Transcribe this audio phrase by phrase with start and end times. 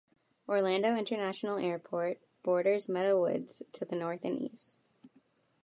[0.49, 4.89] Orlando International Airport borders Meadow Woods to the north and east.